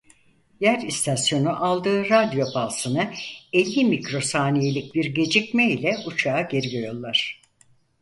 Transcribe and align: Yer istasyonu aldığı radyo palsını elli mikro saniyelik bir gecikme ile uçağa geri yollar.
Yer 0.59 0.79
istasyonu 0.79 1.63
aldığı 1.65 2.09
radyo 2.09 2.45
palsını 2.53 3.13
elli 3.53 3.85
mikro 3.85 4.21
saniyelik 4.21 4.95
bir 4.95 5.05
gecikme 5.05 5.71
ile 5.71 5.97
uçağa 6.07 6.41
geri 6.41 6.75
yollar. 6.75 7.41